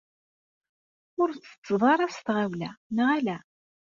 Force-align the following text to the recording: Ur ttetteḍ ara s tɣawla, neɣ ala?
Ur 1.21 1.29
ttetteḍ 1.31 1.81
ara 1.93 2.07
s 2.15 2.17
tɣawla, 2.19 2.71
neɣ 2.95 3.07
ala? 3.17 3.37